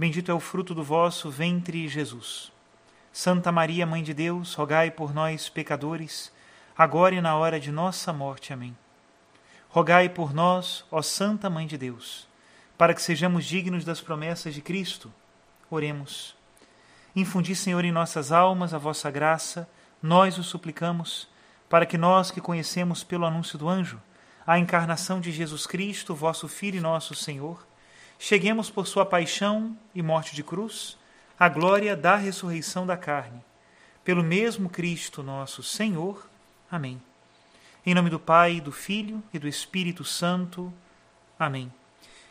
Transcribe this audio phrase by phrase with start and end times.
[0.00, 2.50] Bendito é o fruto do vosso ventre, Jesus.
[3.12, 6.32] Santa Maria, Mãe de Deus, rogai por nós, pecadores,
[6.74, 8.50] agora e na hora de nossa morte.
[8.50, 8.74] Amém.
[9.68, 12.26] Rogai por nós, ó Santa Mãe de Deus,
[12.78, 15.12] para que sejamos dignos das promessas de Cristo.
[15.70, 16.34] Oremos.
[17.14, 19.68] Infundi, Senhor, em nossas almas a vossa graça,
[20.02, 21.28] nós o suplicamos,
[21.68, 24.00] para que nós que conhecemos pelo anúncio do anjo
[24.46, 27.68] a encarnação de Jesus Cristo, vosso Filho e nosso Senhor,
[28.22, 30.98] cheguemos por sua paixão e morte de cruz
[31.38, 33.42] à glória da ressurreição da carne.
[34.04, 36.28] Pelo mesmo Cristo nosso Senhor.
[36.70, 37.00] Amém.
[37.84, 40.70] Em nome do Pai, do Filho e do Espírito Santo.
[41.38, 41.72] Amém.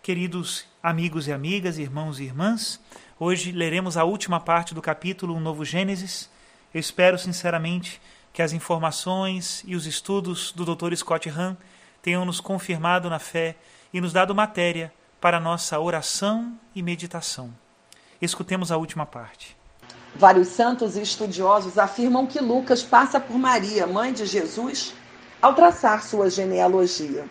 [0.00, 2.80] Queridos amigos e amigas, irmãos e irmãs,
[3.18, 6.30] hoje leremos a última parte do capítulo Um Novo Gênesis.
[6.72, 8.00] Eu espero sinceramente
[8.32, 10.94] que as informações e os estudos do Dr.
[10.94, 11.56] Scott Hahn
[12.00, 13.56] tenham nos confirmado na fé
[13.92, 14.92] e nos dado matéria
[15.22, 17.54] para nossa oração e meditação.
[18.20, 19.56] Escutemos a última parte.
[20.16, 24.92] Vários santos e estudiosos afirmam que Lucas passa por Maria, mãe de Jesus,
[25.40, 27.24] ao traçar sua genealogia.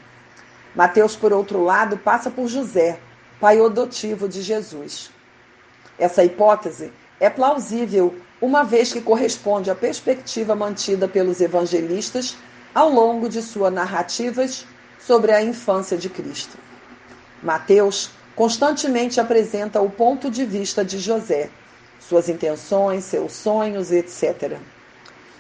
[0.74, 2.98] Mateus, por outro lado, passa por José,
[3.42, 5.12] pai adotivo de Jesus.
[6.00, 12.38] Essa hipótese é plausível, uma vez que corresponde à perspectiva mantida pelos evangelistas
[12.74, 14.66] ao longo de suas narrativas
[14.98, 16.71] sobre a infância de Cristo.
[17.41, 21.50] Mateus constantemente apresenta o ponto de vista de José,
[22.00, 24.57] suas intenções, seus sonhos, etc.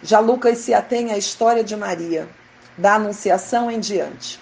[0.01, 2.27] Já Lucas se atém à história de Maria,
[2.77, 4.39] da Anunciação em diante.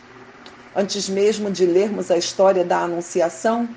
[0.75, 3.67] Antes mesmo de lermos a história da Anunciação,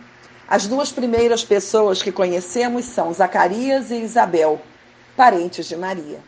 [0.49, 4.60] as duas primeiras pessoas que conhecemos são Zacarias e Isabel,
[5.16, 6.20] parentes de Maria.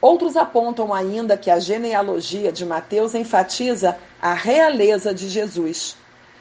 [0.00, 5.99] Outros apontam ainda que a genealogia de Mateus enfatiza a realeza de Jesus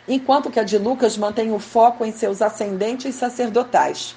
[0.10, 4.16] enquanto que a de Lucas mantém o foco em seus ascendentes sacerdotais.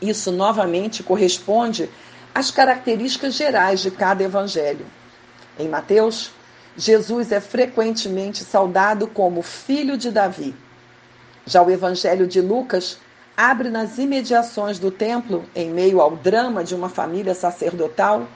[0.00, 1.88] Isso novamente corresponde
[2.34, 4.86] às características gerais de cada evangelho.
[5.58, 6.30] Em Mateus,
[6.76, 10.54] Jesus é frequentemente saudado como filho de Davi.
[11.46, 12.98] Já o evangelho de Lucas
[13.34, 18.28] abre nas imediações do templo, em meio ao drama de uma família sacerdotal,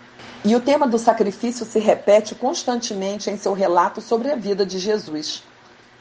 [0.44, 4.78] e o tema do sacrifício se repete constantemente em seu relato sobre a vida de
[4.78, 5.44] Jesus.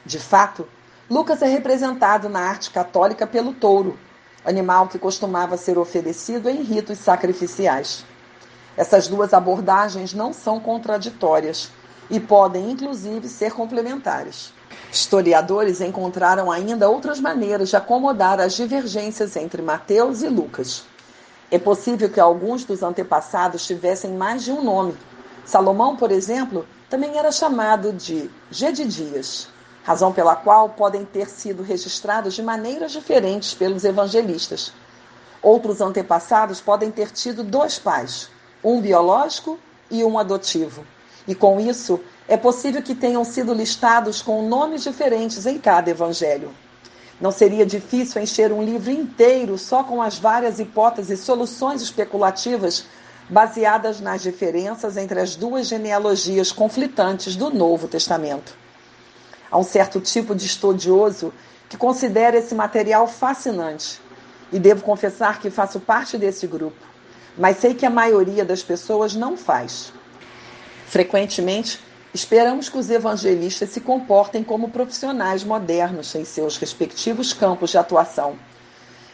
[0.04, 0.66] De fato,
[1.08, 3.96] Lucas é representado na arte católica pelo touro,
[4.44, 8.04] animal que costumava ser oferecido em ritos sacrificiais.
[8.76, 11.70] Essas duas abordagens não são contraditórias
[12.10, 14.52] e podem, inclusive, ser complementares.
[14.90, 20.84] Historiadores encontraram ainda outras maneiras de acomodar as divergências entre Mateus e Lucas.
[21.50, 24.96] É possível que alguns dos antepassados tivessem mais de um nome.
[25.44, 29.48] Salomão, por exemplo, também era chamado de Gedidias
[29.82, 34.72] razão pela qual podem ter sido registrados de maneiras diferentes pelos evangelistas.
[35.42, 38.28] Outros antepassados podem ter tido dois pais,
[38.62, 39.58] um biológico
[39.90, 40.86] e um adotivo.
[41.26, 46.50] E com isso, é possível que tenham sido listados com nomes diferentes em cada evangelho.
[47.20, 52.84] Não seria difícil encher um livro inteiro só com as várias hipóteses e soluções especulativas
[53.28, 58.61] baseadas nas diferenças entre as duas genealogias conflitantes do Novo Testamento.
[59.52, 61.30] Há um certo tipo de estudioso
[61.68, 64.00] que considera esse material fascinante.
[64.50, 66.78] E devo confessar que faço parte desse grupo,
[67.36, 69.92] mas sei que a maioria das pessoas não faz.
[70.86, 71.78] Frequentemente,
[72.14, 78.38] esperamos que os evangelistas se comportem como profissionais modernos em seus respectivos campos de atuação.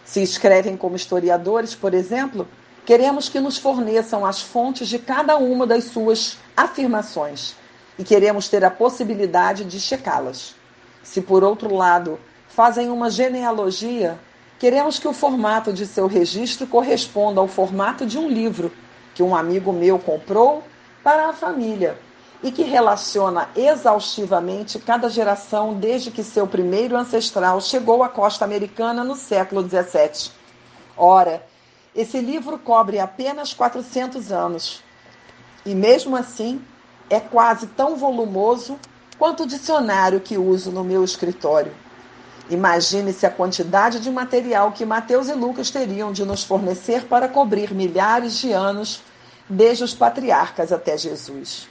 [0.05, 2.46] Se escrevem como historiadores, por exemplo,
[2.87, 7.56] queremos que nos forneçam as fontes de cada uma das suas afirmações
[7.99, 10.55] e queremos ter a possibilidade de checá-las.
[11.03, 12.19] Se, por outro lado,
[12.49, 14.19] fazem uma genealogia,
[14.59, 18.71] queremos que o formato de seu registro corresponda ao formato de um livro
[19.15, 20.62] que um amigo meu comprou
[21.03, 21.99] para a família
[22.43, 29.03] e que relaciona exaustivamente cada geração desde que seu primeiro ancestral chegou à costa americana
[29.03, 30.31] no século XVII.
[30.97, 31.45] Ora,
[31.95, 34.85] esse livro cobre apenas 400 anos
[35.67, 36.62] e, mesmo assim,
[37.11, 38.79] é quase tão volumoso
[39.19, 41.73] quanto o dicionário que uso no meu escritório.
[42.51, 47.75] Imagine-se a quantidade de material que Mateus e Lucas teriam de nos fornecer para cobrir
[47.75, 49.03] milhares de anos,
[49.49, 51.69] desde os patriarcas até Jesus.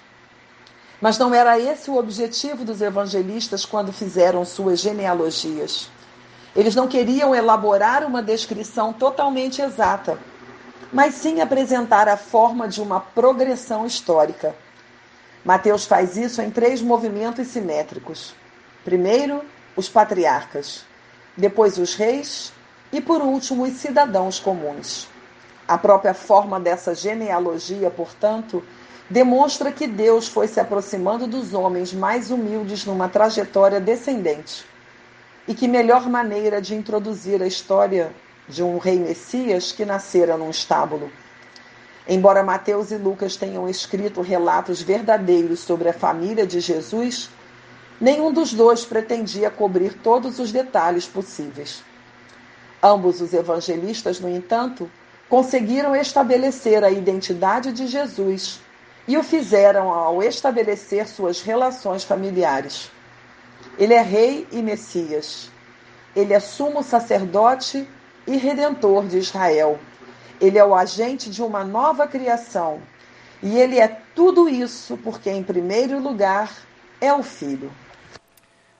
[1.00, 5.90] Mas não era esse o objetivo dos evangelistas quando fizeram suas genealogias.
[6.56, 10.18] Eles não queriam elaborar uma descrição totalmente exata,
[10.92, 14.56] mas sim apresentar a forma de uma progressão histórica.
[15.48, 18.36] Mateus faz isso em três movimentos simétricos.
[18.84, 19.46] Primeiro,
[19.78, 20.84] os patriarcas,
[21.38, 22.52] depois os reis
[22.92, 25.08] e, por último, os cidadãos comuns.
[25.66, 28.62] A própria forma dessa genealogia, portanto,
[29.10, 34.66] demonstra que Deus foi se aproximando dos homens mais humildes numa trajetória descendente.
[35.48, 38.14] E que melhor maneira de introduzir a história
[38.50, 41.10] de um rei Messias que nascera num estábulo.
[42.10, 47.30] Embora Mateus e Lucas tenham escrito relatos verdadeiros sobre a família de Jesus,
[48.00, 51.84] nenhum dos dois pretendia cobrir todos os detalhes possíveis.
[52.82, 54.90] Ambos os evangelistas, no entanto,
[55.28, 58.62] conseguiram estabelecer a identidade de Jesus
[59.06, 62.90] e o fizeram ao estabelecer suas relações familiares.
[63.78, 65.50] Ele é rei e Messias.
[66.16, 67.88] Ele é sumo sacerdote
[68.26, 69.78] e redentor de Israel.
[70.40, 72.82] Ele é o agente de uma nova criação.
[73.42, 76.52] E ele é tudo isso porque, em primeiro lugar,
[77.00, 77.72] é o Filho.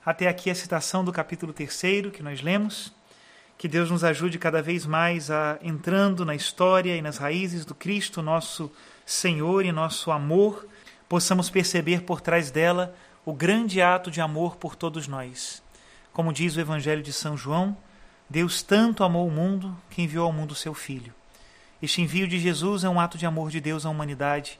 [0.04, 2.92] Até aqui a citação do capítulo 3 que nós lemos.
[3.56, 7.74] Que Deus nos ajude cada vez mais a entrando na história e nas raízes do
[7.74, 8.70] Cristo, nosso
[9.04, 10.66] Senhor e nosso amor,
[11.08, 12.94] possamos perceber por trás dela
[13.24, 15.62] o grande ato de amor por todos nós.
[16.12, 17.76] Como diz o Evangelho de São João,
[18.30, 21.17] Deus tanto amou o mundo que enviou ao mundo seu Filho.
[21.80, 24.58] Este envio de Jesus é um ato de amor de Deus à humanidade,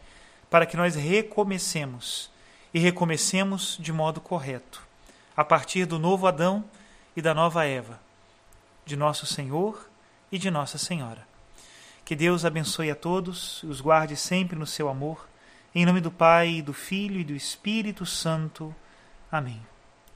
[0.48, 2.30] para que nós recomecemos
[2.72, 4.82] e recomecemos de modo correto,
[5.36, 6.64] a partir do novo Adão
[7.16, 8.00] e da nova Eva,
[8.84, 9.88] de nosso Senhor
[10.30, 11.26] e de Nossa Senhora.
[12.04, 15.28] Que Deus abençoe a todos e os guarde sempre no seu amor.
[15.74, 18.74] Em nome do Pai, do Filho e do Espírito Santo.
[19.30, 19.60] Amém.